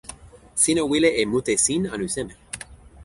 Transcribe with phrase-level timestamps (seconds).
[0.63, 2.33] sina wile e mute sin anu seme?